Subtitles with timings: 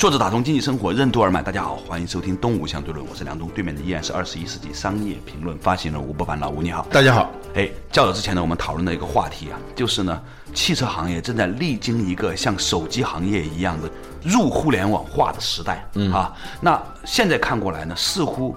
[0.00, 7.30] 作者打通经济生活任督二脉，大家好，欢迎收听东吴相对论，我是梁东，对面的依然是二十一世纪商业评论发行人吴伯凡，老吴你好，大家好。
[7.52, 10.18] 哎，较早之前呢，我们讨论的一个话题啊，就是呢，
[10.54, 13.90] 汽车行业正在历经一个像手机行业一样的
[14.24, 16.32] 入互联网化的时代，嗯啊，
[16.62, 18.56] 那现在看过来呢，似乎。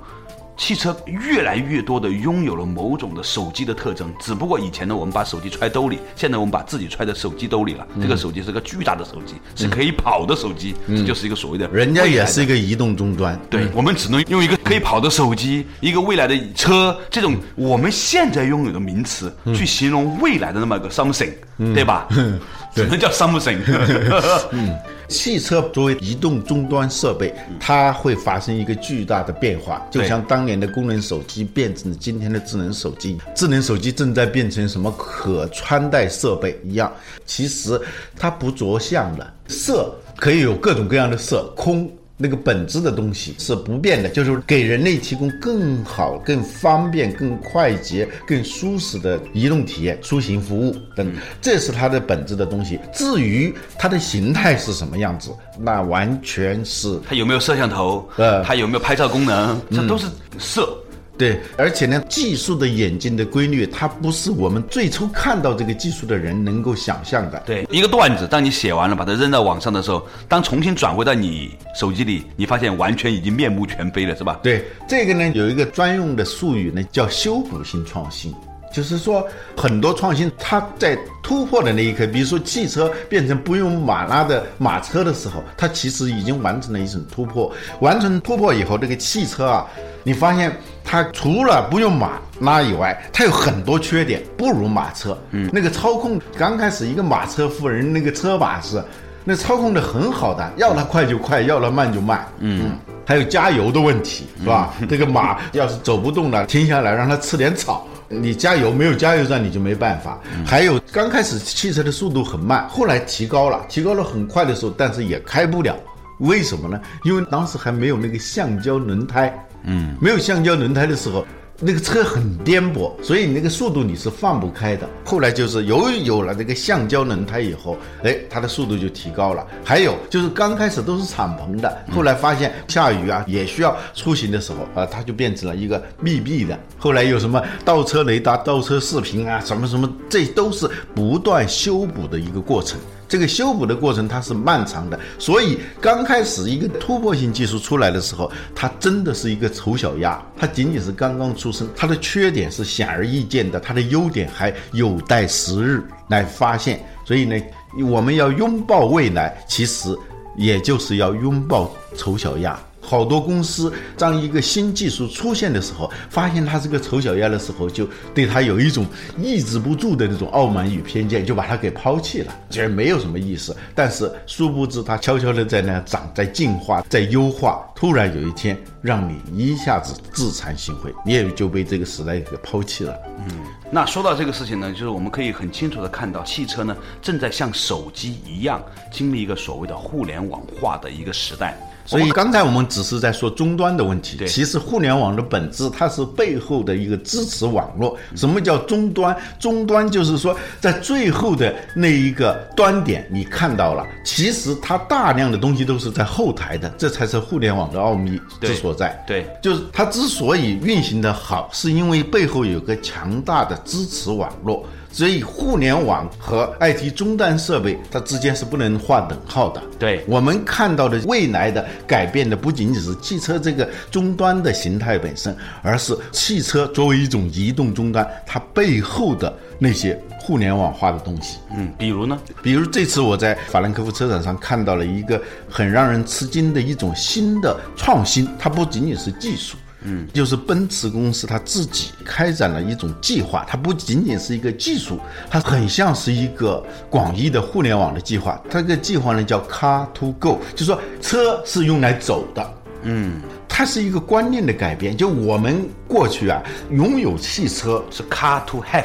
[0.56, 7.88] 汽车越来越多的拥有了某种的手机的特征，只不过以前呢，我们把手机揣兜里，现在我们把自己揣在手机兜里了。
[8.02, 11.68] 这个手机是个巨大的手机，是可以跑的手机，这就是一个所谓的。
[11.70, 21.34] 人家也是一个移动终端，对我们只能用一个可以跑的手机，一个未来的车，这种我们现在拥有的名词去形容未来的那么个 something，
[21.74, 22.08] 对吧？
[22.76, 23.60] 只能叫 something。
[24.52, 36.92] 嗯，汽车作为移动终端设备，它会发生一个巨大的变化，就像当年的功能手机变成了今天的智能手机，智能手机正在变成什么可穿戴设备一样。
[37.26, 37.80] 其实
[38.18, 41.92] 它不着相了，色可以有各种各样的色，空。
[42.16, 52.80] 那个本质的东西是不变的，就是给人类提供更好、更方便、更快捷、更舒适的移动体验、出行服务等，这是它的本质的东西。
[52.94, 60.06] 至于它的形态是什么样子，那完全是它有没有摄像头，呃，它有没有拍照功能，这都是
[60.38, 60.78] 色。
[61.24, 67.42] 对，而且呢，技术的演进的规律，它不是我们最初看到这个技术的人能够想象的。
[67.46, 74.38] 对，一个段子，当你写完了，把它扔到网上的时候，当重新转回到你手机里，你发现完全已经面目全非了，是吧？
[74.44, 78.36] 对，这个呢，有一个专用的术语呢，叫修补性创新。
[78.74, 87.54] 就是说，很多创新它在突破的那一刻，比如说汽车变成不用马拉的马车的时候，它其实已经完成了一种突破。
[87.82, 89.68] 完成突破以后，这个汽车啊，
[90.04, 90.52] 你发现
[90.84, 95.18] 它除了不用马拉以外，它有很多缺点，不如马车。
[95.32, 98.84] 嗯，那个操控刚开始一个马车夫人那个车把是，
[99.24, 102.28] 那操控的很好的，要它快就快，要它慢就慢。
[102.40, 104.74] 嗯，还有加油的问题是吧？
[104.90, 107.88] 这个马要是走不动了，停下来让它吃点草。
[108.10, 110.20] 你加油没有加油站你就没办法。
[110.46, 115.76] 还有刚开始汽车的速度很慢，后来提高了，提高了很快的时候，但是也开不了。
[116.20, 116.80] 为什么呢？
[117.04, 119.34] 因为当时还没有那个橡胶轮胎。
[119.64, 121.26] 嗯，没有橡胶轮胎的时候。
[121.66, 124.90] 那个车很颠簸，所以你那个速度你是放不开的。
[125.06, 129.48] 后来就是由于有了这个橡胶轮胎以后，哎，它的速度就提高了。
[129.64, 136.60] 还有就是刚开始都是敞篷的，后来发现下雨啊也需要出行的时候啊，它就变成了一个密闭的。
[136.78, 142.78] 后来有什么倒车雷达、倒车视频啊，什么什么，这都是不断修补的一个过程。
[143.14, 156.84] 这个修补的过程它是漫长的，所以刚开始一个突破性技术出来的时候，它真的是一个丑小鸭，它仅仅是刚刚出生，它的缺点是显而易见的，它的优点还有待时日来发现。
[157.06, 157.40] 所以呢，
[157.86, 159.96] 我们要拥抱未来，其实
[160.36, 162.60] 也就是要拥抱丑小鸭。
[162.84, 168.86] 好多公司当一个新技术出现的时候，发现它是个丑小鸭的时候，就对它有一种
[169.18, 173.56] 抑制不住的那种傲慢与偏见，就把它给抛弃了，觉得没有什么意思。
[173.74, 177.66] 但是殊不知，它悄悄的在那长，在进化，在优化。
[177.76, 182.98] 突然有一天，让你一下子自惭形秽，你也就被这个时代给抛弃了。
[183.28, 191.58] 嗯，那说到这个事情呢，就是我们可以很清楚的看到，汽车呢正在像手机一样，经历一个所谓的互联网化的一个时代。
[191.86, 197.98] 所以刚才我们只是在说终端的问题，其实互联网的本质它是背后的一个支持网络。
[198.16, 199.16] 什么叫终端？
[199.40, 209.04] 终端就是说在最后的那一个端点，你看到了，其实它大量的东西都是在后台的，这才是互联网的奥秘之所在。
[209.06, 214.66] 对，就是它之所以运行的好，是因为背后有个强大的支持网络。
[214.94, 219.60] 所以，互联网和 IT 终端设备它之间是不能划等号的。
[219.80, 231.40] 对我们看到的未来的改变的不仅仅是汽车这个终端的形态本身，而是汽车作为一种移动终端，它背后的那些互联网化的东西。
[231.58, 232.16] 嗯，比如呢？
[232.44, 235.20] 比如这次我在法兰克福车展上看到了一个
[235.50, 239.58] 很让人吃惊的一种新的创新，它不仅仅是技术。
[239.84, 245.00] 嗯，就是奔驰公司它自己开展了一种计划，它不仅仅是一个技术，
[245.30, 248.42] 它很像是一个广义的互联网的计划。
[248.50, 252.54] 它这个计划呢叫 Car to Go，就是说车是用来走的。
[252.84, 254.96] 嗯，它是一个观念的改变。
[254.96, 258.84] 就我们过去啊，拥有汽车是 car to have。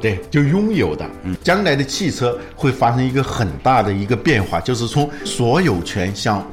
[0.00, 1.04] 对，就拥有的。
[1.24, 6.46] 嗯，将来的汽车会发生一个很大的一个变化，就是从所有权向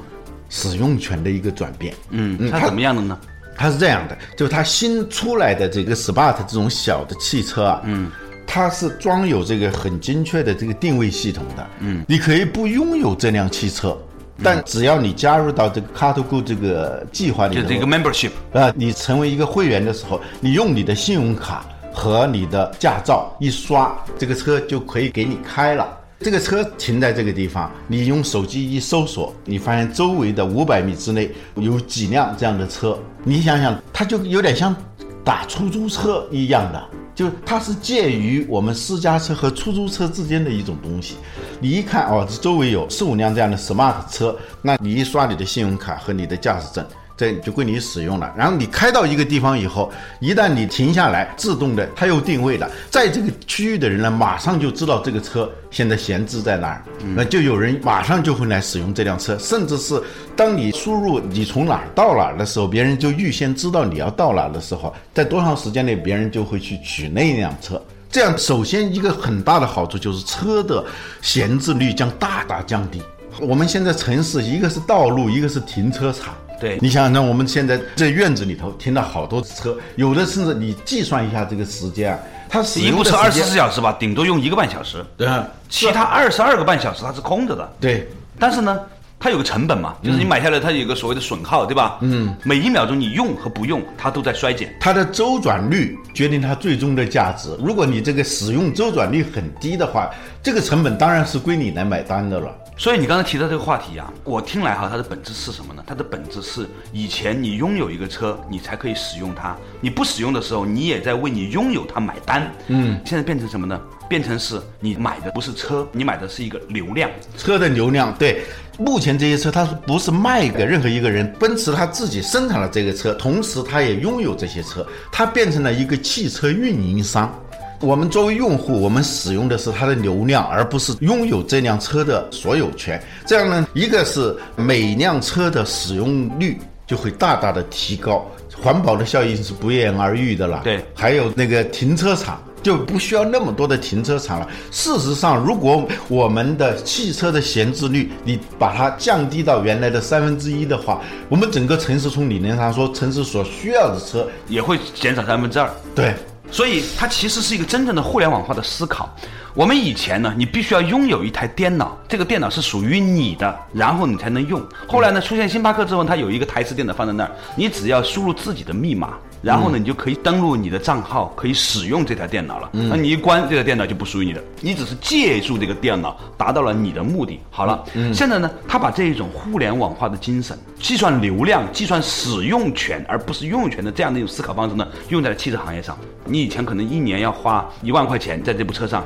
[0.50, 1.94] 使用权的一个转变。
[2.10, 3.20] 嗯，它怎么样的呢？
[3.56, 8.12] 它是这样的，就它新出来的这个 Smart 这种小的汽车啊，嗯，
[8.46, 11.68] 它是装有这个很精确的这个定位系统的。
[11.80, 13.98] 嗯，你可以不拥有这辆汽车，
[14.44, 25.98] 但只要你加入到这个 Car to Go 这个计划里，就这个 membership 啊，你成为一个会员的时候，你用你的信用卡和你的驾照一刷，这个车就可以给你开了。
[26.20, 32.98] 这个车停在这个地方，你用手机一搜索，你发现周围的五百米之内有几辆这样的车。
[33.24, 34.76] 你想想，它就有点像
[35.24, 36.82] 打出租车一样的，
[37.14, 41.16] 就它是介于我们私家车和出租车之间的一种东西。
[41.60, 46.86] 你一看哦，这周围有四五辆这样的 smart 车，那你一刷你的信用卡和你的驾驶证。
[47.18, 48.34] 这就归你使用了。
[48.36, 56.84] 然后你开到一个地方以后，一旦你停下来，自动的它又定位了，在这个区域的人呢，马上就知道这个车现在闲置在哪儿，
[57.16, 59.38] 那就有人马上就会来使用这辆车。
[59.38, 60.02] 甚至是
[60.36, 67.82] 当你输入你从哪儿到哪儿的时候，别人就预先知道你要到哪儿的时候，在多长时间内，别人就会去取那辆车。
[68.12, 70.84] 这样，首先一个很大的好处就是车的
[71.22, 73.02] 闲置率将大大降低。
[73.42, 76.34] 我们现在城市一个是道路，一个是停车场。
[76.60, 82.20] 对你想想，那我们现在在院子里头停了好多车，有的甚至你计算一下这个时间啊，
[82.50, 87.70] 它使一用的部车二十四，小时吧，顶多用一个半小时，对啊其他二十二个半小时它是空着的。
[87.80, 88.08] 对
[88.40, 88.80] 但是呢，
[89.20, 91.98] 它有个成本嘛，就是你买下来它有个所谓的损耗，对吧？
[92.02, 94.74] 嗯，每一秒钟你用和不用，它都在衰减。
[94.80, 97.50] 它的周转率决定它最终的价值。
[97.60, 100.10] 如果你这个使用周转率很低的话，
[100.44, 102.50] 这个成本当然是归你来买单的了。
[102.78, 105.82] 所以你刚才提到这个话题啊，我听来哈，它的本质是什么呢？
[105.88, 112.52] 它的本质是以前你拥有一个车，你才可以使用它；你不使用的时候，你也在为你拥有它买单。
[112.68, 113.80] 嗯，现在变成什么呢？
[114.10, 117.10] 变成是你买的不是车，你买的是一个流量。
[117.38, 118.44] 车的流量，对，
[118.78, 121.34] 目前这些车它是不是卖给任何一个人？
[121.40, 127.34] 奔驰它自己生产了这个车，同时它也拥有这些车，它变成了一个汽车运营商。
[127.80, 133.02] 我们作为用户，我们使用的是它的流量，而不是拥有这辆车的所有权。
[133.26, 136.58] 这样呢，一个是每辆车的使用率
[136.88, 138.26] 就会大大的提高，
[138.62, 140.62] 环保的效应是不言而喻的了。
[140.64, 142.42] 对还有那个停车场。
[142.66, 144.50] 就不需要那么多的停车场了。
[144.72, 151.00] 事实上，如果我们的汽车的闲置率，你把它降低到原来的三分之一的话，
[151.30, 155.70] 我们整个城市从理论上说，城市所需要的车，也会减少三分之二。
[155.94, 156.16] 对，
[156.52, 159.10] 所以它其实是一个真正的互联网化的思考。
[159.54, 164.62] 我们以前呢，你必须要拥有一台电脑，这个电脑是属于你的，然后你才能用。
[164.88, 169.14] 后来呢，出现星巴克之后，它有一个台式电脑放在那儿，你只要输入自己的密码，
[169.46, 172.68] 然后呢，你就可以登录你的账号，可以使用这台电脑了。
[172.74, 177.40] 那你一关，这台电脑就不属于你的，你只是借助这个电脑达到了你的目的。
[177.52, 185.96] 好了，现在呢，他把这一种互联网化的精神，计算流量、计算使用权，而不是拥有权的这样的一种思考方式呢，用在了汽车行业上。
[186.26, 189.06] 你以前可能一年要花一万块钱在这部车上。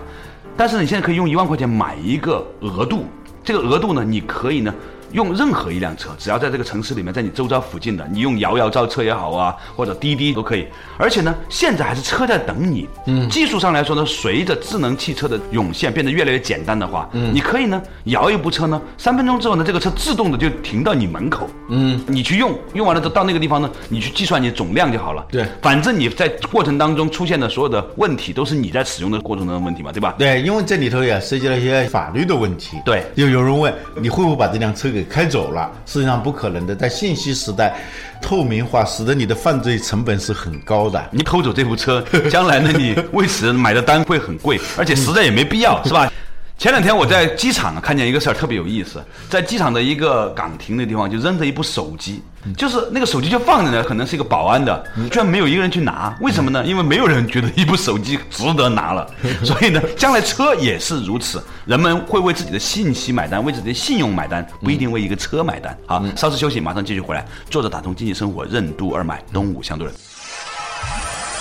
[0.56, 3.06] 但是你现在可以用一万块钱买一个额度，
[3.44, 4.74] 这个额度呢，你可以呢
[5.12, 10.68] 用任何一辆车，只要在这个城市里面，在你周遭附近的，你用摇摇招车也好啊，或者滴滴都可以。
[10.98, 12.88] 而且呢，现在还是车在等你。
[13.06, 21.50] 嗯，技术上来说呢，随着智能汽车的涌现，变得越来越简单的话，嗯，你可以呢摇一部车呢，三分钟之后呢，这个车自动的就停到你门口。
[21.70, 25.26] 嗯，你去用，用完了之后到那个地方呢，你去计算你总量就好了。
[25.32, 30.16] 对反正你在过程当中出现的所有的问题，都是你在使用的过程中的问题嘛，对吧？
[30.18, 32.78] 对，因为这里头也涉及了一些法律的问题。
[32.86, 35.72] 对就有人问你会不会把这辆车给开走了？
[35.86, 37.76] 实际上不可能的，在信息时代，
[38.22, 41.04] 透明化使得你的犯罪成本是很高的。
[41.12, 46.12] 你偷走这部车，将来呢，你为此买的单会很贵，而且实在也没必要， 是吧？
[46.60, 52.22] 前两天我在机场啊看见一个事儿特别有意思，在机场的一个岗亭的地方就扔着一部手机，
[52.58, 56.62] 就是那个手机就放在那，可能是一个保安的，居然没有一个人去拿，为什么呢？
[56.66, 59.10] 因为没有人觉得一部手机值得拿了，
[59.42, 65.78] 所以呢，将来车也是如此，人们会为自己的信息买单，为自己的信用买单，不一定为一个车买单。
[65.86, 67.26] 好，稍事休息，马上继续回来。
[67.50, 69.98] 坐着打通经济生活，任督二脉，东吴相对论。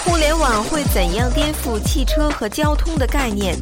[0.05, 3.57] 互联网会怎样颠覆汽车和交通的概念？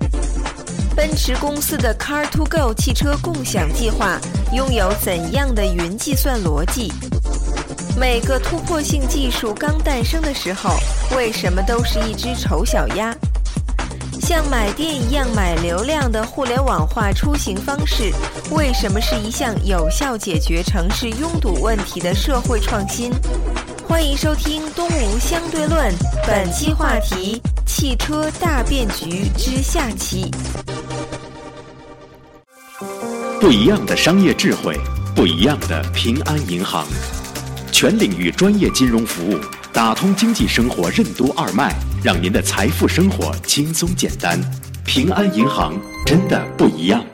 [0.96, 4.18] 奔驰公司的 Car to Go 汽车共享计划
[4.54, 6.90] 拥有怎样的云计算逻辑？
[7.98, 10.74] 每个突破性技术刚诞生的时候，
[11.14, 13.14] 为什么都是一只丑小鸭？
[14.22, 18.10] 像买电一样买流量的互联网化出行方式，
[18.50, 23.12] 为什么是一项有效解决城市拥堵问题的社会创新？
[23.86, 25.92] 欢迎收听《东吴相对论》，
[26.26, 30.30] 本期话题：汽车大变局之下期。
[33.46, 34.76] 不一样的商业智慧，
[35.14, 36.84] 不一样的平安银行，
[37.70, 39.38] 全领域专业金融服务，
[39.72, 41.72] 打通经济生活任督二脉，
[42.02, 44.36] 让您的财富生活轻松简单。
[44.84, 45.74] 平安银行
[46.04, 47.04] 真的不一样。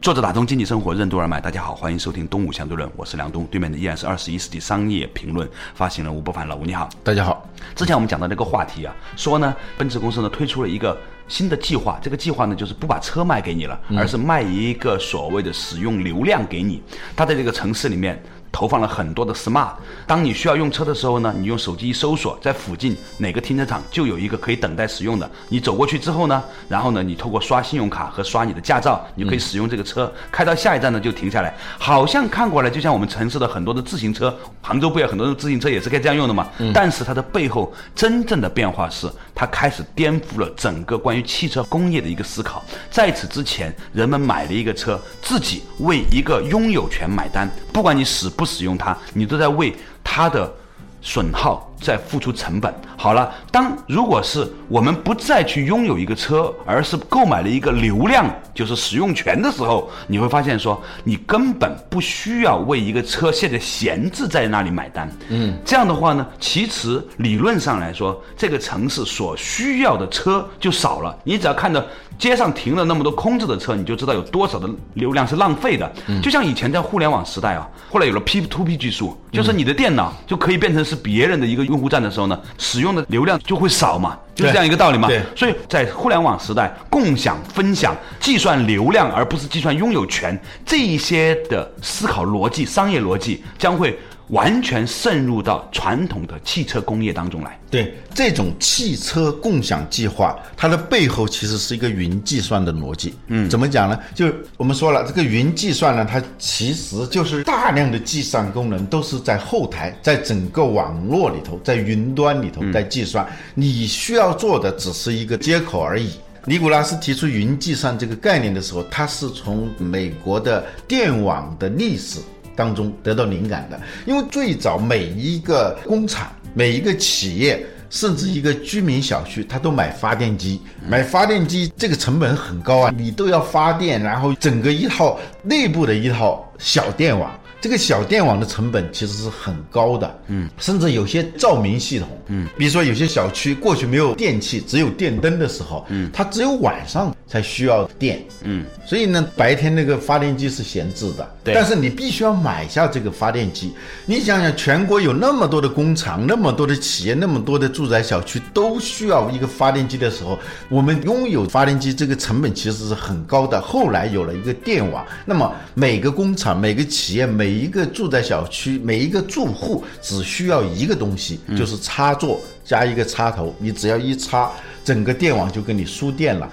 [0.00, 6.88] 作者打通经济生活任督二脉，大家好，欢迎收听《东吴相对论》，我是梁东，对面的依然是二十一世纪商业评论发行人吴伯凡，老吴你好。
[7.02, 7.44] 大家好，
[7.74, 10.96] 之前我们讲到那个话题啊，说呢，奔驰公司呢推出了一个
[11.28, 16.82] 新的计划，这个计划呢就是不把车卖给你了，而是卖一个所谓的使用流量给你。
[17.14, 18.20] 他在这个城市里面
[18.50, 19.70] 投放了很多的 smart，
[20.06, 25.30] 当你需要用车的时候呢，你用手机一搜索，在附近哪个停车场就有一个可以等待使用的。
[25.48, 30.12] 你走过去之后呢，然后呢，你透过刷信用卡和刷你的驾照，你就可以使用这个车。
[30.32, 36.48] 开到下一站呢就停下来，好像看过来就像我们城市的很多的自行车，杭州不也很多的自行车也是可以这样用的嘛？
[36.72, 42.64] 但是它的背后真正的变化是，它开始颠覆了整个关于汽车工业的一个思考。
[42.90, 50.52] 在此之前，人们买了一个车，自己为一个拥有权买单，不管你使不使用它，你都在为它的
[51.00, 52.72] 损耗在付出成本。
[52.96, 65.10] 好了，当如果是我们不再去拥有一个车，而是购买了一个流量，就是使用权的时候，你会发现说，你根本不需要为一个车现在闲置在那里买单。
[65.28, 71.16] 嗯，这样的话呢，其实理论上来说，这个城市所需要的车就少了。
[71.22, 71.82] 你只要看到
[72.18, 75.90] 街上停了那么多空置的车，你就知道有多少的流量是浪费的。
[76.08, 85.06] 嗯就像以前在互联网时代啊，后来有了 P to P 技术，就是你的电脑就可以变成是别人的一个用户站的时候呢，使用的流量就会少嘛，就是这样一个道理嘛。
[85.06, 93.98] 对所以在互联网时代，共享、分享、计算流量，而不是计算拥有权，这一些的思考逻辑、商业逻辑将会
[94.28, 97.58] 完全渗入到传统的汽车工业当中来。
[97.70, 103.14] 对这种汽车共享计划，它的背后其实是一个云计算的逻辑。
[103.26, 103.98] 嗯，怎么讲呢？
[104.14, 113.26] 就我们说了，这个云计算呢，它其实就是大量的计算功能都是在后台，在整个网络里头，在云端里头在计算。
[113.54, 116.12] 你需要做的只是一个接口而已。
[116.46, 122.20] 尼古拉斯提出云计算这个概念的时候，他是从美国的电网的历史
[122.58, 127.64] 当中得到灵感的，因为最早每一个工厂、每一个企业。
[127.90, 137.30] 甚至一个居民小区，他都买发电机，买发电机这个成本很高啊，你都要发电，然后整个一套内部的一套小电网，
[137.62, 153.74] 这个小电网的成本其实是很高的，嗯，甚至有些照明系统，嗯，比如说有些小区过去没有电器，只有电灯的时候，嗯，它只有晚上才需要电，嗯，所以呢，白天那个发电机是闲置的，对但是你必须要买下这个发电机。
[154.06, 160.38] 你想想，全国有那么多的工厂，那么多的企业，那么多的住宅小区都需要一个发电机的时候，
[160.70, 163.60] 我们拥有发电机这个成本其实是很高的。
[163.60, 174.50] 后来有了一个电网，那么每个工厂、每个企业、每一个住宅小区、每一个住户只需要一个东西，就是插座加一个插头，你只要一插，
[174.82, 176.50] 整个电网就给你输电了。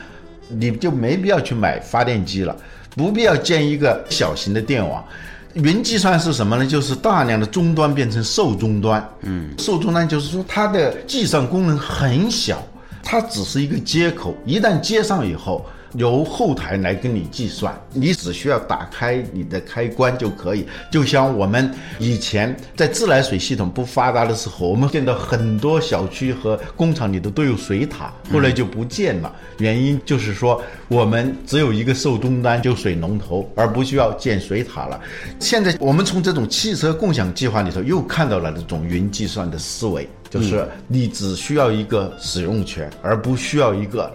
[0.48, 2.56] 你就没必要去买发电机了，
[2.96, 5.04] 不必要建一个小型的电网。
[5.54, 6.66] 云计算是什么呢？
[6.66, 9.10] 就是大量的终端变成受终端。
[9.22, 12.62] 嗯，受终端就是说它的计算功能很小，
[13.04, 15.66] 它只是一个接口，一旦接上以后。
[15.98, 20.66] 由后台来跟你计算，你只需要打开你的开关就可以。
[20.92, 29.34] 就像我们以前在自来水系统不发达的时候，我们见到很多小区和工厂里头都有水塔，后来就不见了。
[29.60, 35.00] 原因就是说，我们只有一个受终端，就水龙头，而不需要建水塔了。
[35.40, 44.12] 现在我们从这种汽车共享计划里头又看到了这种云计算的思维，就是你只需要一个使用权，而不需要一个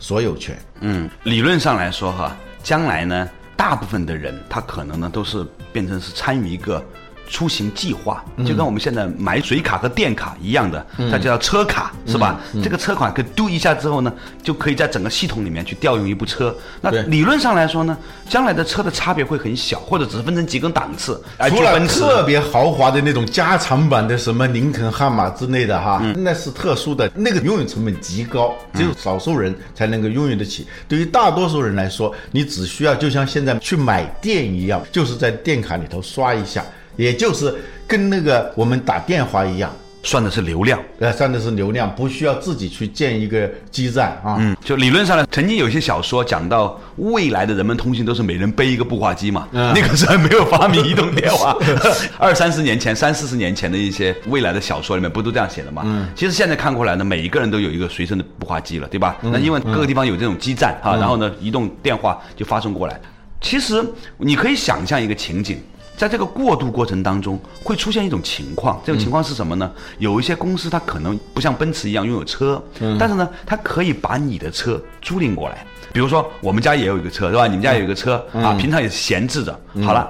[0.00, 0.58] 所有权。
[0.80, 6.84] 嗯，理论上来说哈，将来呢，大部分的人他可能呢都是变成是参与一个
[7.30, 12.40] 出行计划，就跟我们现在买水卡和电卡一样的，它叫车卡，是吧？
[12.62, 16.54] 这个车卡可以嘟一下之后呢，就可以在整个系统里面去调用一部车。
[16.80, 17.96] 那理论上来说呢，
[18.28, 21.22] 将来的车的差别会很小，或者只是分成几个档次。
[21.38, 30.66] 哎，除了特别豪华的那种加长版的什么林肯、悍马之类的哈，嗯那是特殊的，那个拥有成本极高，只有少数人才能够拥有得起。
[30.88, 36.64] 对于大多数人来说，你只需要就像现在去买电一样，就是在电卡里头刷一下，
[37.00, 37.54] 也就是
[37.86, 40.78] 跟那个我们打电话一样，算的是流量。
[40.98, 44.36] 呃，算的是流量，不需要自己去建一个基站啊。
[44.38, 51.56] 嗯，就理论上呢，曾经有一些小说讲到未来的人们通信都是每人背一个步话机嘛，嗯那个时候还没有发明移动电话，
[52.18, 55.82] 二三十年前、三四十年前的一些未来的小说里面不都这样写的嘛？
[55.86, 59.16] 嗯，其实现在看过来呢，每一个人都有一个随身的步话机了，对吧？
[59.22, 63.00] 那因为各个地方有这种基站哈，然后呢，移动电话就发送过来。
[63.40, 63.82] 其实
[64.18, 65.58] 你可以想象一个情景。
[66.00, 69.70] 在这个过渡过程当中，会出现一种情况，这种情况是什么呢？
[69.98, 72.62] 有一些公司它可能不像奔驰一样拥有车，
[72.98, 75.66] 但是呢，它可以把你的车租赁过来。
[75.92, 77.46] 比如说，我们家也有一个车，是吧？
[77.46, 79.60] 你们家也有一个车啊，平常也是闲置着。
[79.84, 80.08] 好了，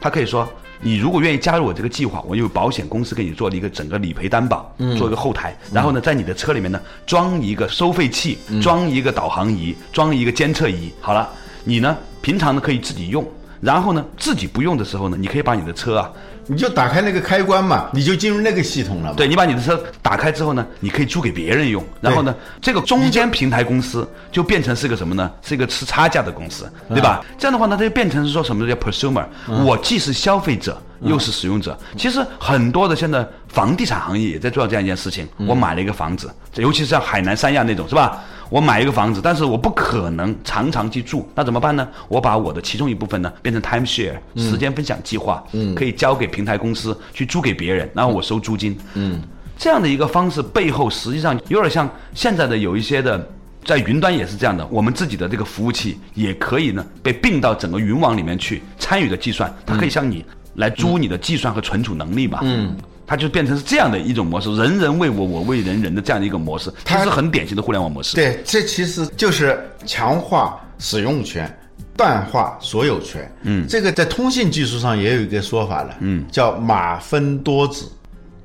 [0.00, 0.48] 他可以说，
[0.80, 10.90] 你如果愿意加入我这个计划，我有保险公司给你做了一个整个理赔担保，做一个后台，然后呢，在你的车里面呢装一个收费器，装一个导航仪，装一个监测仪。
[10.98, 11.28] 好了，
[11.62, 13.22] 你呢平常呢可以自己用。
[13.60, 16.10] 然后呢，自己不用的时候呢，你可以把你的车啊，
[16.46, 19.14] 你就打开那个开关嘛，你就进入那个系统了。
[19.14, 21.82] 对你把你的车打开之后呢，你可以租给别人用。
[22.00, 25.30] 然后呢，这个中间平台公司就变成是个什么呢？
[25.42, 27.24] 是一个吃差价的公司，对吧？
[27.38, 29.24] 这样的话呢，它就变成是说什么叫 consumer，、
[29.64, 30.80] 我既是消费者。
[31.02, 35.26] 又是使用者，其实很多的现在房地产行业也在做这样一件事情。
[35.38, 38.22] 我买了一个房子，尤其是像海南三亚那种，是吧？
[38.48, 41.88] 我买一个房子，但是我不可能常常去住，那怎么办呢？
[42.08, 49.20] 我把我的其中一部分呢变成 time share 时间分享计划，嗯，可以交给平台公司去租给别人，然后我收租金，嗯，
[49.58, 53.28] 这样的一个方式背后，实际上有点像现在的有一些的。
[53.64, 60.24] 在云端也是这样的，我们自己的这个服务器也可以呢被并到整个云网里面去参与的计算，它可以向你
[60.54, 62.38] 来租你的计算和存储能力嘛。
[62.42, 62.76] 嗯，
[63.06, 68.16] 它就变成是这样的一种模式，人人为我，我为人人的这样的一个模式，它是很典型的互联网模式。
[68.16, 71.50] 对，这其实就是强化使用权。
[71.94, 77.86] 淡化所有权，嗯，这个在通信技术上也有一个说法了，嗯，叫码分多址，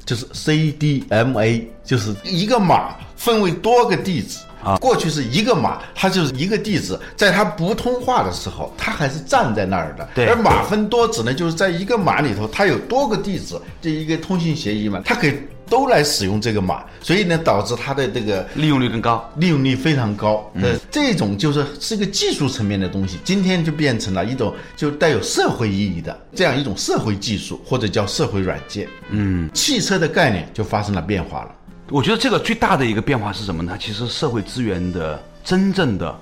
[0.06, 4.78] 就是 CDMA，就是一个码分为多个地址啊。
[4.78, 10.08] 过去是一个码，它就是一个地址，在它不通话的时候，它还是站在那儿的。
[10.16, 15.34] 对而码分多址呢，就是在一个码里头，它有多个地址，这一个通信协议嘛，它可以
[15.70, 19.30] 都来使用这个码，所以呢，导致它的这个利用率更高。
[19.38, 20.52] 利用率非常高。
[20.56, 28.86] 呃，这种就是是一个技术层面的东西，今天就变成了一种就带有社会意义的这样一种社会技术，或者叫社会软件。
[29.10, 31.52] 嗯，汽车的概念就发生了变化了。
[31.92, 33.78] 我觉得这个最大的一个变化是什么呢？
[33.78, 36.18] 其实社会资源的真正的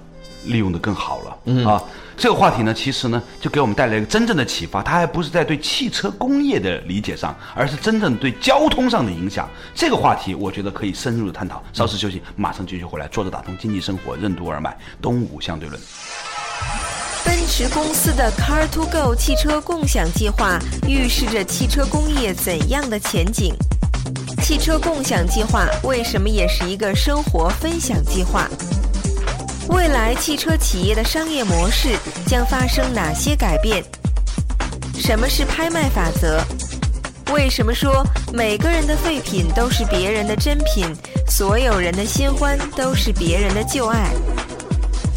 [0.46, 1.38] 利用的更好了。
[1.46, 1.82] 嗯啊，
[2.18, 4.82] 这个话题呢，其实呢就给我们带来一个真正的启发。
[4.82, 9.48] 它还不是在对汽车工业的理解上，而是真正对交通上的影响。
[9.76, 11.64] 这个话题，我觉得可以深入的探讨。
[11.72, 13.08] 稍事休息，马上继续回来。
[13.10, 15.80] 坐着打通经济生活，任督二脉，东吴相对论。
[17.24, 23.54] 奔驰公司的 Car to Go 汽车共享计划预示着汽车工业怎样的前景？
[24.42, 28.50] 汽车共享计划为什么也是一个生活分享计划？
[29.70, 33.84] 未来汽车企业的商业模式将发生哪些改变？
[34.96, 36.42] 什么是拍卖法则？
[37.32, 40.86] 为什么说每个人的废品都是别人的珍品，
[41.28, 44.10] 所有人的新欢都是别人的旧爱？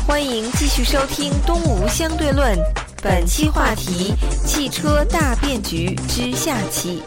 [0.07, 2.59] 欢迎继续收听《东吴相对论》，
[3.03, 4.15] 本期话题：
[4.47, 7.03] 汽车大变局之下期。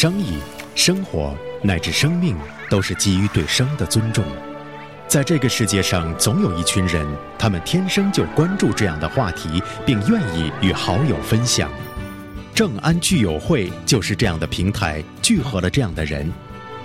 [0.00, 0.38] 生意、
[0.76, 2.36] 生活乃至生命，
[2.70, 4.24] 都是基于对生的尊重。
[5.08, 7.04] 在这个世界上，总有一群人，
[7.36, 11.68] 他们天生就关注这样的话题，并愿意与好友分享。
[12.54, 16.32] 正安聚友会就是这样的平台，聚合了这样的人。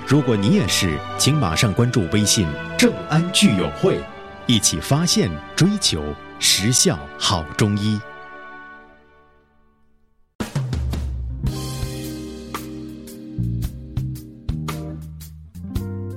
[0.08, 4.00] 如果你也是，请马上关注微信“正安聚友会”，
[4.48, 6.04] 一起发现、追求
[6.40, 8.02] 实效好中医。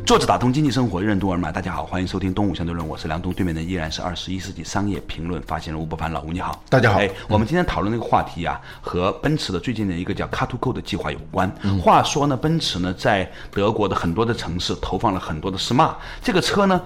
[0.07, 1.51] 作者打通经济生活，任督二脉。
[1.51, 6.63] 大家好，欢迎收听《东吴相对论》，我是梁东，对面的依然是二十一世纪商业评论发行人吴伯凡，老吴你好。
[6.69, 11.53] 大家好哎，我们今天讨论那个话题啊，和奔驰的最近的一个叫 Car to Go 的计划有关。
[11.63, 16.81] 嗯话说呢，奔驰呢在德国的很多的城市投放了很多的 Smart 这个车呢，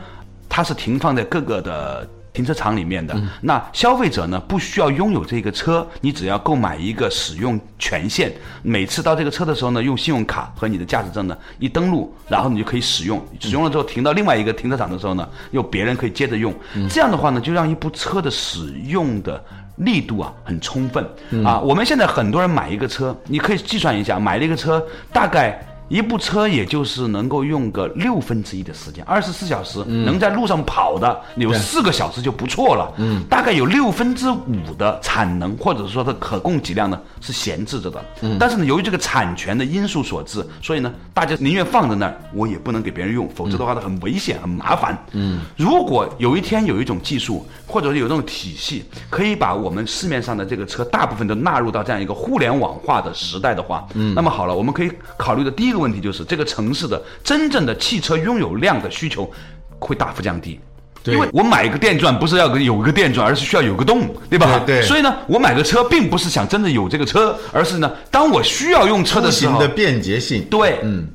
[0.48, 3.14] 它是停放在各个的停车场里面的。
[3.40, 13.20] 那消费者呢，不需要拥有这个车，你只要购买一个使用权限，每次到这个车的时候呢，用信用卡和你的驾驶证呢一登录，然后你就可以使用。
[13.40, 16.54] 使用了之后，停到另外一个停车场的时候呢，又别人可以接着用。
[16.88, 19.42] 这样的话呢，就让一部车的使用的。
[19.76, 21.02] 力度啊很充分
[21.42, 21.58] 啊！
[21.58, 25.58] 我们现在很多人买一个车，你可以计算一下，买了一个车大概。
[25.90, 32.94] 一部车也就是能够用个六分之一的时间，二十四小时能在路上跑的有四个小时就不错了。
[32.98, 38.00] 嗯，大概有六分之五的产能或者说它可供给量呢是闲置着的。
[38.22, 44.96] 嗯，但是呢，由于这个产权的因素所致，所以呢，大家宁愿放在那儿，我也不能给别人用，否则的话它很危险、很麻烦。
[45.10, 55.79] 嗯，如果有一天有一种技术或者有这种体系，可以把我们市面上的这个车大部分都纳入到这样一个互联网化的时代的话，嗯，那么好了，我们可以考虑的第一个。
[55.80, 59.30] 问题就是这个城市的真正的汽车拥有量的需求
[59.78, 60.60] 会大幅降低，
[61.06, 64.60] 因为我买一个电钻不是要有一个电钻，而是需要有个洞，对吧？
[64.66, 64.82] 对。
[64.82, 70.44] 所以呢，我买个车并不是想真的有这个车，而是呢，当我需要用车的时候，的便捷性。
[70.50, 71.08] 对，嗯。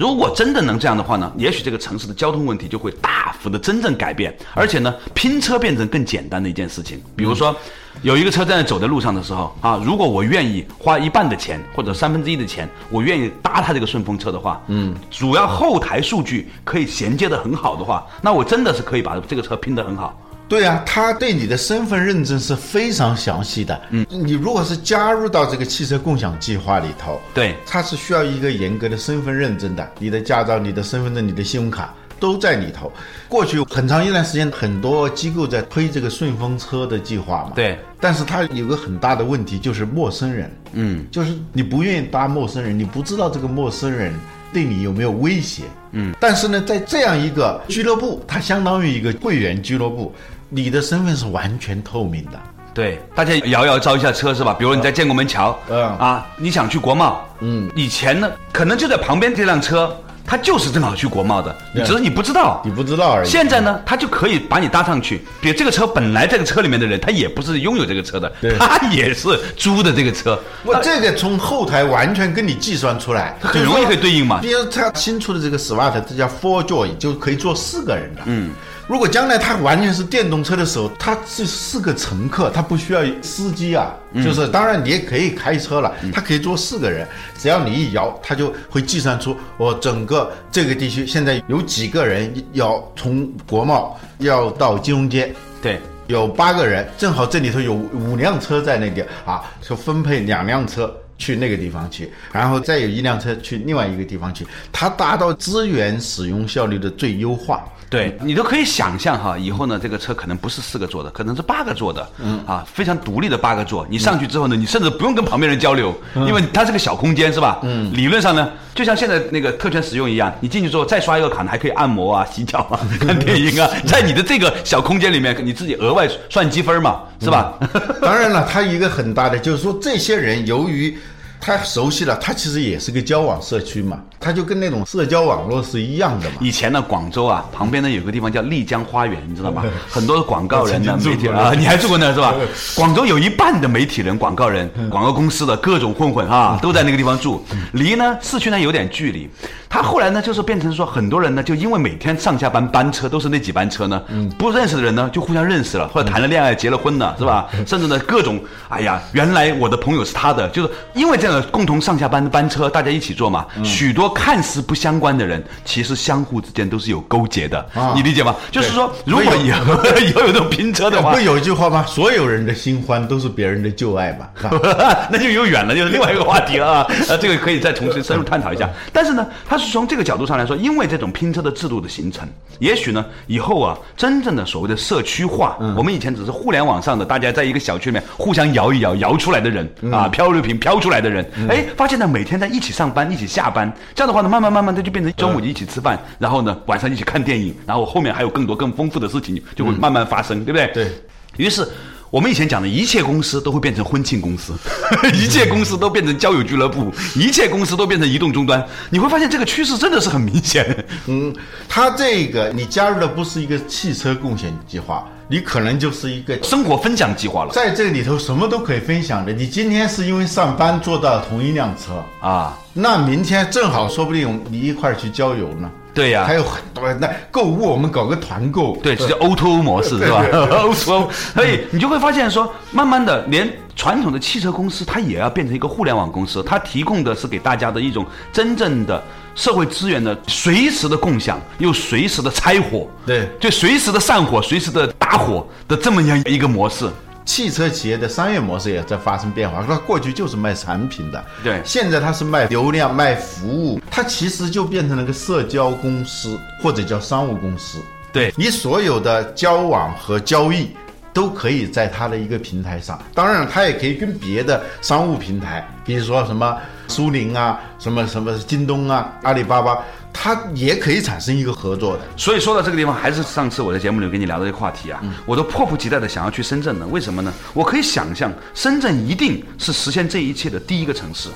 [0.00, 6.98] 如果真的能这样的话呢，也许这个城市的交通问题就会大幅的真正改变，而且呢，拼车变成更简单的一件事情。
[7.14, 7.54] 比如说，
[8.00, 20.18] 有一个车在走在路上的时候啊，如果我愿意花一半的钱或者三分之一的钱，我愿意搭他这个顺风车的话，嗯，主要后台数据可以衔接的很好的话，那我真的是可以把这个车拼得很好。
[20.50, 23.80] 对啊，他对你的身份认证是非常详细的。
[23.90, 29.88] 嗯，你如果是加入到这个汽车共享计划里头，对，它是需要一个严格的身份认证的。
[30.00, 32.92] 你的驾照、你的身份证、你的信用卡都在里头。
[33.28, 37.52] 过去很长一段时间，很多机构在推这个顺风车的计划嘛。
[37.54, 40.50] 对，但是它有个很大的问题，就是陌生人。
[40.72, 44.12] 嗯，就是你不愿意搭陌生人，你不知道这个陌生人
[44.52, 45.62] 对你有没有威胁。
[45.92, 50.12] 嗯，但是呢，在这样一个俱乐部，它相当于一个会员俱乐部。
[50.52, 52.32] 你的身份是完全透明的，
[52.74, 54.52] 对，大家摇摇招一下车是吧？
[54.58, 63.28] 比如你在建国门桥，嗯啊，你想去国贸，嗯，以前呢，可能就在旁边这辆车，它就是正好去国贸的，只是你不知道，你不知道而已。
[63.28, 70.36] 现在呢，他就可以把你搭上去，比如这个车本来这个车里面的人，他也不是拥有这个车的，他也是租的这个车。
[70.64, 74.40] 我这个从后台完全跟你计算出来，很容易可以对应嘛。
[74.40, 78.50] 比如他新出的这个 Smart，这叫 Four Joy，就可以坐四个人的，嗯。
[78.90, 87.06] 如果将来它完全是电动车的时候，它是四个乘客，它不需要司机啊，就是当然你也可以开车了，它可以坐四个人，
[87.38, 107.62] 只要你一摇，它就会计算出我整个这个地区现在有几个人要从国贸要到金融街，对，有八个人，正好这里头有五辆车在那边啊，就分配两辆车去那个地方去，然后再有一辆车去另外一个地方去，它达到资源使用效率的最优化。
[107.90, 113.84] 对你都可以想象哈，以后呢，这个车可能不是四个座的，可能是八个座的，嗯啊，非常独立的八个座。
[113.90, 117.58] 你上去之后呢，你甚至不用跟旁边人交流，因为它是个小空间，是吧？
[117.64, 127.58] 嗯，理论上呢，就像现在那个特权使用一样，你进去之后再刷一个卡，还可以按摩啊、洗脚啊、 看电影啊，在你的这个小空间里面，你自己额外算积分嘛，是吧？
[128.00, 130.98] 当然了，它一个很大的就是说，这些人由于。
[131.40, 136.36] 他熟悉了，他其实也是个交往社区嘛，他就跟那种社交网络是一样的嘛。
[136.40, 139.64] 以前呢，广州啊，旁边呢有个地方叫丽江花园，你知道吗？
[139.90, 142.34] 很多广告人呢，媒体啊，你还住过那是吧？
[142.76, 149.28] 广州有一半的媒体人、广告人、广告公司的各种混混啊，都在那个地方住，离呢市区呢有点距离。
[149.72, 154.02] 他后来呢，就是变成说，很多人呢，就因为每天上下班班车都是那几班车呢，
[154.36, 157.46] 不认识的人呢，就互相认识了，或者谈了恋爱、结了婚了，是吧？
[157.64, 167.64] 甚至呢，各种，哎呀，原来我的朋友是他的，就是因为这样的共同上下班的班车，大家一起坐嘛，许多看似不相关的人，其实相互之间都是有勾结的，
[167.94, 168.34] 你理解吗？
[168.50, 171.84] 就是说，如果以后 以后有这种拼车的话，会有一句话吗？
[171.86, 174.26] 所有人的新欢都是别人的旧爱嘛？
[175.08, 176.86] 那就又远了，就是另外一个话题了啊。
[177.08, 178.68] 呃， 这个可以再重新深入探讨一下。
[178.92, 179.60] 但是呢，他。
[179.60, 182.26] 是从这个角度上来说，因为这种拼车的制度的形成，
[182.60, 200.66] 也许呢，以后啊，真正的所谓的社区化，我们以前只是互联网上的，大家在一个小区里面互相摇一摇，摇出来的人啊，漂流瓶飘出来的人，哎，发现呢，每天在一起上班，一起下班，这样的话呢，慢慢慢慢的就变成中午一起吃饭，然后呢，晚上一起看电影，然后后面还有更多更丰富的事情就会慢慢发生，对不对？
[200.72, 200.90] 对
[201.36, 201.66] 于是。
[202.10, 204.52] 我们以前讲的一切公司都会变成婚庆公司，
[205.14, 208.60] 一切公司都变成交友俱乐部，一切公司都变成移动终端。
[208.90, 210.84] 你会发现这个趋势真的是很明显。
[211.06, 211.32] 嗯，
[211.68, 217.52] 它这个你加入的不是一个汽车共享计划，你可能就是一个生活分享计划了。
[217.52, 219.32] 在这里头什么都可以分享的。
[219.32, 225.70] 你今天是因为上班坐到同一辆车啊，那明天正好说不定你一块儿去郊游呢。
[225.92, 230.24] 对呀还有很多那购物，我们搞个团购，对，这叫 O to O 模式是吧？
[230.62, 239.02] O to O，所以你就会发现说，慢慢的，连传统的汽车公司，它也要变成一个互联网公司，它提供的是给大家的一种真正的
[239.40, 246.86] 社会资源的随时的共享，又随时的拆伙，对就随时的散伙，随时的打火的这么样一个模式。
[247.24, 249.64] 汽车企业的商业模式也在发生变化。
[249.66, 257.78] 它过去就是卖产品的，对现在它是卖流量、卖服务，它其实就变成了个社交公司或者叫商务公司。
[258.12, 260.68] 对你所有的交往和交易
[261.12, 263.00] 都可以在它的一个平台上。
[263.14, 266.56] 当然，它也可以跟别的商务平台，比如说什么
[266.88, 269.78] 苏宁啊、什么什么京东啊、阿里巴巴，
[270.12, 272.02] 它也可以产生一个合作的。
[272.16, 276.86] 所以说到这个地方，还是上次我在节目里跟你聊的这个话题啊，嗯我都迫不及待的想要去深圳了。
[276.86, 277.32] 为什么呢？
[277.54, 281.28] 我可以想象，深圳一定是实现这一切的第一个城市。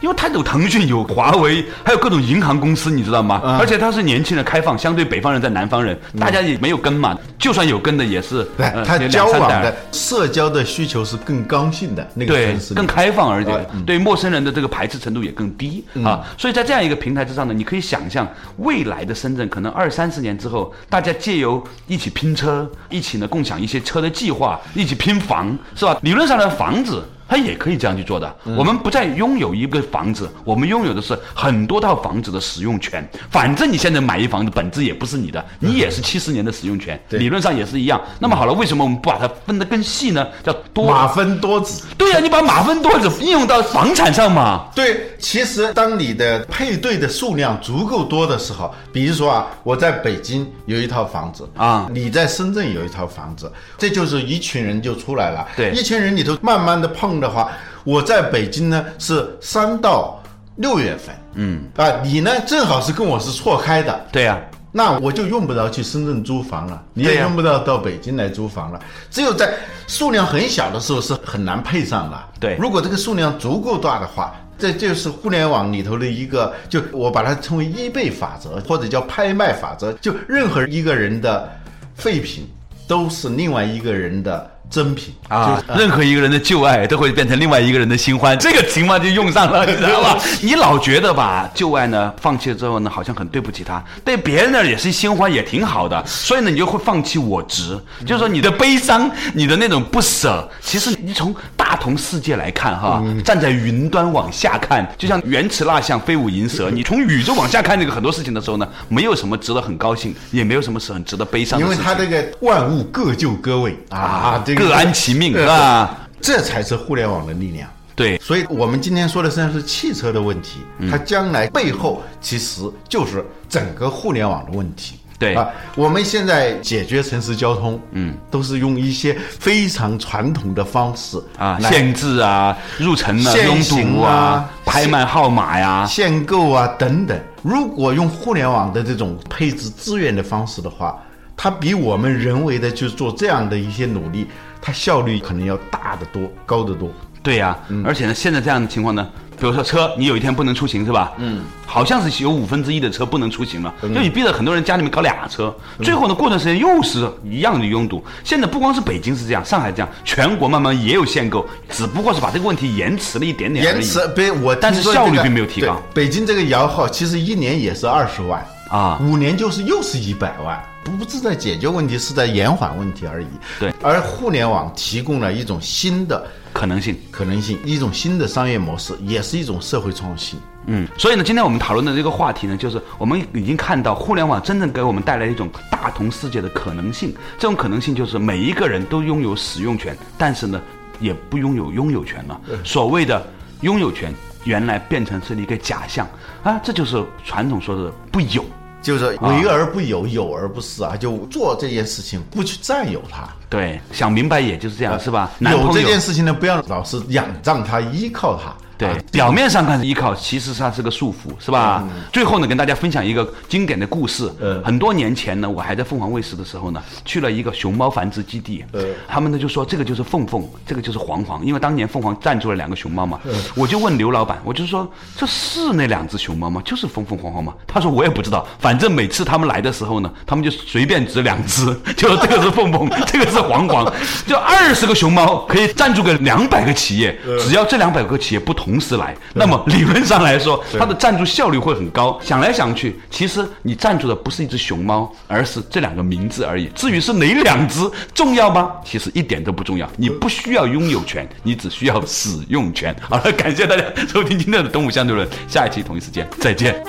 [0.00, 3.40] 因为它有腾讯、有华为，还有各种银行公司，你知道吗？
[3.44, 7.18] 嗯而且它是年轻人开放，相对北方人在南方人，大家也没有根嘛。
[7.38, 12.34] 就算有根的，也是对，呃它两三代交往的社交的需求是更刚性的那个
[12.74, 13.52] 更开放，而且
[13.86, 16.24] 对陌生人的这个排斥程度也更低啊。
[16.38, 18.26] 所以在这样一个平台之上呢，你可以想象
[18.58, 25.98] 未来的深圳，可能二三十年之后，大家借由一起拼车，一起呢共享一些车的计划，一起拼房，是吧？
[26.02, 27.02] 理论上的房子。
[27.30, 28.36] 它也可以这样去做的。
[28.58, 33.08] 我们不再拥有一个房子，我们拥有的是很多套房子的使用权。
[33.30, 38.00] 反正你现在买一房子，本质也不是你的，你也是七十年的使用权，对理论上也是一样。
[38.18, 40.26] 那么好了，为什么我们不把它分得更细呢？
[40.42, 41.84] 叫多马分多子。
[41.96, 44.68] 对呀、你把马分多子应用到房产上嘛？
[44.74, 55.46] 对，其实当你的配对的数量足够多的时候，比如说啊，我在北京有一套房子啊你在深圳有一套房子，这就是一群人就出来了。
[55.56, 57.52] 对一群人里头慢慢的碰的话，
[57.84, 60.20] 我在北京呢是三到
[60.56, 64.40] 六月份，嗯啊，你呢正好是跟我是错开的，对呀、
[64.72, 68.80] 那我就用不着去深圳租房了，你也用不着到北京来租房了。
[69.10, 69.52] 只有在
[69.86, 72.18] 数量很小的时候是很难配上的。
[72.40, 79.90] 对如果这个数量足够大的话，这就是互联网里头的一个，就我把它称为一倍法则，或者叫拍卖法则。
[79.94, 81.50] 就任何一个人的
[81.94, 82.46] 废品
[82.86, 85.62] 都是另外一个人的真品啊。
[85.66, 90.18] 就，任何一个人的旧爱都会变成另外一个人的新欢，这个情况就用上了， 你知道吧？
[90.40, 115.98] 你老觉得吧，旧爱呢放弃了之后呢，好像很对不起他，对别人呢也是新欢，也挺好的，所以呢，你就会放弃我执，就是说你的悲伤，你的那种不舍，其实你从大同世界来看哈，站在云端往下看，就像原驰蜡像飞舞银蛇，你从宇宙往下看这个很多事情的时候呢，没有什么值得很高兴，也没有什么是很值得悲伤的，因为他这个万物各就各位啊，这个各安其命对是吧？
[116.20, 117.68] 这才是互联网的力量。
[117.96, 118.18] 对。
[118.18, 124.96] 所以，我们今天说的实际上是汽车的问题，它将来背后其实就是整个互联网的问题。
[125.18, 125.46] 对啊，
[125.76, 137.20] 我们现在解决城市交通，嗯，都是用一些非常传统的方式啊，限制啊，入城啊，限拥堵啊啊，拍卖号码呀，限购啊等等。
[137.42, 140.98] 如果用互联网的这种配置资源的方式的话，
[141.36, 144.26] 它比我们人为的去做这样的一些努力，
[144.60, 146.90] 它效率可能要大得多，高得多。
[147.22, 149.06] 对呀、嗯而且呢，现在这样的情况呢，
[149.38, 151.12] 比如说车，你有一天不能出行是吧？
[151.18, 158.02] 嗯，好像是有五分之一的车不能出行了，嗯就你逼着很多人家里面搞俩车，最后呢，过段时间又是一样的拥堵。
[158.24, 163.62] 现在不光是北京是这样，上海这样，全国慢慢也有限购，只不过是把这个问题延迟了一点点。
[163.62, 173.26] 延迟，别我但是效率并没有提高北京这个摇号其实一年也是二十万啊五年就是又是一百万，不不是在解决问题，是在延缓问题而已。
[173.58, 176.96] 对而互联网提供了一种新的可能性。
[177.10, 180.38] 可能性，一种新的商业模式，也是一种社会创新。
[180.66, 187.14] 嗯，所以呢，今天我们讨论的这个话题呢，就是我们已经看到互联网真正给我们带来一种大同世界的可能性。
[187.38, 190.60] 这种可能性就是每一个人都拥有使用权，但是呢，
[190.98, 192.40] 也不拥有拥有权了。
[192.64, 193.26] 所谓的
[193.62, 194.14] 拥有权，
[194.44, 196.08] 原来变成是一个假象
[196.42, 198.44] 啊，这就是传统说的不有。
[198.82, 200.96] 就是啊为而不有，有而不是啊！
[200.96, 203.28] 就做这件事情，不去占有它。
[203.48, 205.30] 对，想明白也就是这样，是吧？
[205.40, 208.54] 有这件事情呢，不要老是仰仗它、依靠它。
[208.80, 211.86] 对啊，表面上看是依靠，其实它是个束缚，是吧？
[212.12, 214.32] 最后呢，跟大家分享一个经典的故事。
[214.40, 218.64] 嗯很多年前呢，我还在凤凰卫视的时候呢，去了一个熊猫繁殖基地。
[218.72, 223.20] 嗯他们呢就说这个就是凤凤，这个就是黄黄，因为当年凤凰赞助了两个熊猫嘛。
[223.54, 226.62] 我就问刘老板，我就说这是那两只熊猫吗？
[226.64, 227.52] 就是凤凤黄黄吗？
[227.66, 231.66] 他说我也不知道，反正每次他们来的时候呢，他们就随便指两只，
[231.96, 233.92] 就说这个是凤凤， 这个是黄黄，
[234.26, 242.20] 就二十个熊猫可以赞助个两百个企业，只要这两百个企业不同同时来，那么理论上来说，它的赞助效率会很高。
[242.22, 246.70] 想来想去，其实你赞助的不是一只熊猫，而是这两个名字而已。
[246.76, 247.80] 至于是哪两只
[248.14, 248.70] 重要吗？
[248.84, 249.90] 其实一点都不重要。
[249.96, 252.94] 你不需要拥有权，你只需要使用权。
[253.00, 256.80] 好了，感谢大家收听今天的《东吴相对论》，下一期同一时间再见。